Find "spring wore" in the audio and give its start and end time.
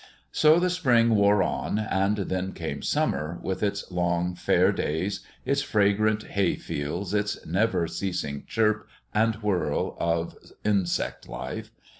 0.71-1.43